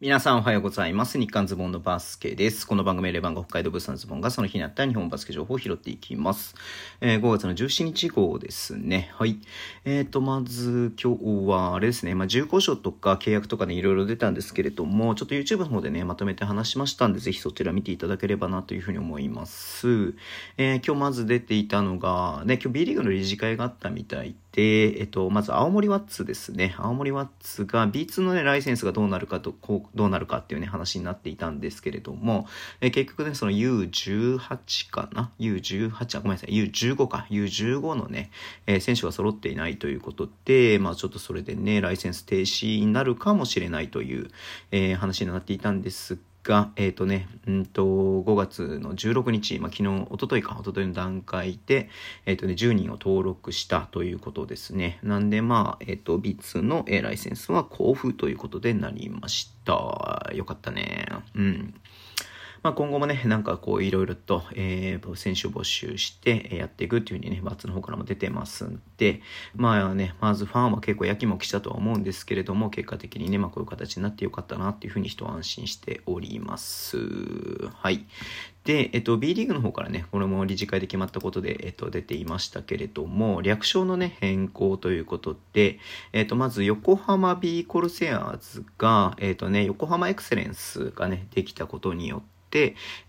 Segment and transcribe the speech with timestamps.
[0.00, 1.18] 皆さんおはようございます。
[1.18, 2.68] 日刊ズボンのバスケです。
[2.68, 6.54] この番組レバンが北海道物産ズボンがその日にあった日本バスケ情報を拾っていきます。
[7.00, 9.10] えー5月の17日号ですね。
[9.14, 9.40] はい。
[9.84, 12.14] えっ、と、まず今日はあれですね。
[12.14, 20.14] まあ、重厚賞とか契約とかね、いろいろ出たんですけれども、ちょっと YouTube の方でね、まとめて話しましたんで、ぜひそちら見ていただければなというふうに思います。
[20.58, 26.74] えー今日まず出ていたのが、ね、今日 B リーグの理事会があったみたいで、えっと、まず青森ワッツですね。
[26.78, 32.46] 青森ワッツが B2 のね、ライセンスがどうなるかと、こう、どうなるかっていうね、話になっていたんですけれども、
[32.80, 37.26] え結局ね、その U18 かな ?U18、あごめんなさい、U15 か。
[37.30, 38.30] U15 のね、
[38.66, 44.30] え選手が揃っていないということで、まあちょっとそれでね、ライセンス停止になるかもしれないという、
[44.70, 51.90] え話になっていたんですが、がえっ、とね、うんと、5月の16日、まあ、昨日、おとといか、おとといの段階で、
[52.24, 54.98] えっ、とね、10人を登録したということですね。
[55.02, 60.30] なんで、まあ、えっ、と、B2 の、えーライセンスは交付ということでなりました。
[60.34, 61.06] よかったね。
[61.34, 61.74] うん。
[62.62, 69.22] まあ、今後もね、なんかこういろいろと、えー、選手を募集してやっていくっていうふうにね、バッツの方からも出てますんで、
[69.54, 76.98] まあね、まずファンは結構やきもきしたとは思うんですけれども、結果的にね、まあこういう形になってよかったなっていうふうに一安心しております。
[77.74, 78.04] はい。
[78.68, 85.78] で、えっと、B リーグの方からね、これも理事会で決まったことで、えっと、出ていましたけれども、略称のね、変更ということで、
[86.12, 92.37] えっと、まず、横浜 B コルセアーズが、えっとね、横浜エクセレンスがね、できたことによって、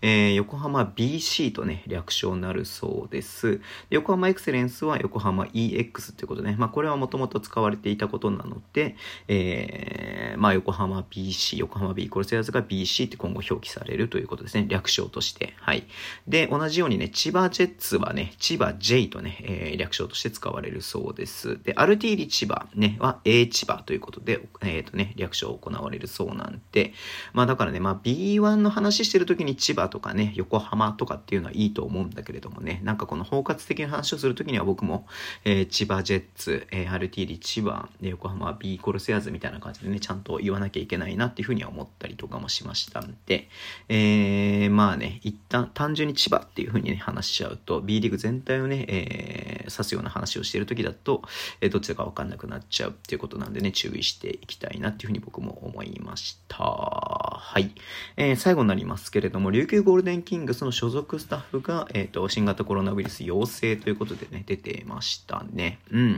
[0.02, 3.60] えー横浜 BC とね、略称になるそうです。
[3.90, 8.96] 横浜エクセレンスは横浜 EX ということでね、まあこれはもともと使われていたことなので、
[9.28, 15.54] えーまあ横浜 BC、横浜 B コルセアーズが BC って今後表記されるということですね、略称として。
[15.60, 15.84] はい。
[16.28, 21.58] で、同じようにね、千葉ジェッツはね、千葉 J とね、えー略称として使われるそうです。
[21.62, 26.92] で、アルティーリ千葉ね、は A 千葉ということで、えっ、とね、略称行われるそうなんで、
[27.32, 35.06] まあだからね、まあ B1 の話してると時に千葉とかね、横浜とかっていうのはいいと思うんだけれどもね、なんかこの包括的な話をする時には僕も、
[35.44, 43.48] えー千葉ジェッツ、えー、アルティーリ千葉、横浜 B コルセアーズみたいな感じでね、ちゃんと言わなきゃいけないなっていうふうには思ったりとかもしましたんで、
[43.88, 51.22] えー、まあね、一旦単純に千葉っていうふうにね、話しちゃうと、B リーグ全体をね、えー指すような話をしている時だと、
[51.60, 57.19] えーどっちだかわかんなくなっちゃうっていうことなんでね、注意していきたいなっていうふうに僕も思いました。
[57.40, 57.72] はい。
[58.16, 65.78] えー最後になりますけれども、琉球ゴールデンキングスの所属スタッフが、えっ、と、新型コロナウイルス陽性ということでね、出てましたね。
[65.90, 66.12] うん。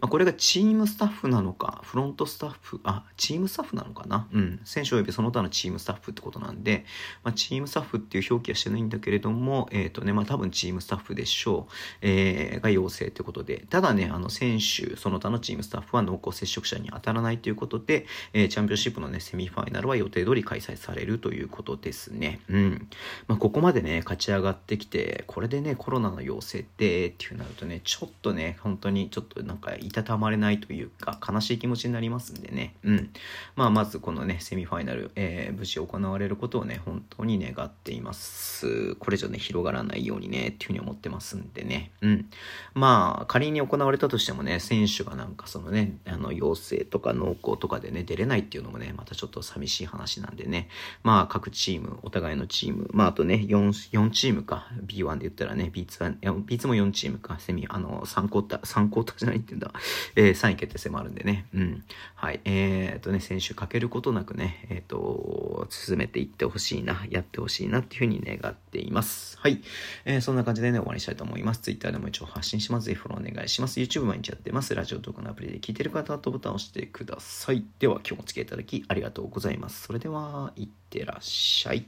[0.00, 4.26] まあ、これがチームスタッフなのか、フロントスタッフ、あ、チームスタッフなのかな？
[4.32, 4.60] うん。
[4.64, 6.84] 選手及びその他のチームスタッフってことなんで、
[7.22, 11.72] まあ、チームスタッフっていう表記はしてないんだけれども、えっ、とね、まあ、多分チームスタッフでしょう。
[12.02, 22.40] えーが陽性ということで、ただね、あの、選手、その他のチームスタッフは濃厚接触者に当たらないということで、えーチャンピオンシップのね、セミファイナルは予定通り開開催されるということですね。
[22.48, 22.88] うん。
[23.26, 32.74] まあ、ここまでね、勝ち上がってきて、これでね、コロナの陽性で、っていうなるとね、ちょっとね、本当にちょっとなんか、いたたまれないというか、悲しい気持ちになりますんでね。
[32.84, 33.10] うん。
[33.56, 38.94] まあ、まずこのね、セミファイナル、えー無事行われることをね、本当に願っています。
[38.96, 41.92] これ以上ね、広がらないようにね、っていうふうに思ってますんでね。
[42.02, 42.26] うん。
[42.74, 50.68] まあ、仮に行われたとしてもね、選手がなんかそのね、あの、陽性とか濃厚とかでね、出れないっていうのもね、またちょっと寂しい話なんでね。
[51.02, 59.72] まあ、各チーム、お互いのチーム、まあ、あとね、4、4チームか、B1 で言ったらね、B2 は、いや B2 も4チームか、セミ、あの、3クォーター、3クォーターじゃないって言うんだ、
[60.16, 61.84] えー、3位決定戦もあるんでね、うん。
[62.16, 69.38] はい、えー、っとね、選手かけることなくね、えーっと、進めていってほしいな、やってほしいなっていうふうに願っています。
[69.38, 69.62] はい。
[70.04, 71.60] えーそんな感じでね、終わりにしたいと思います。
[71.60, 72.86] Twitter でも一応発信します。
[72.86, 73.78] ぜひフォローお願いします。
[73.78, 74.74] YouTube 毎日やってます。
[74.74, 77.64] ラジオトークのアプリで聞いてる方はボタンを押してください。
[77.78, 79.82] では、今日もお付き合いいただきありがとうございます。
[79.82, 81.86] それでは、いってらっしゃい。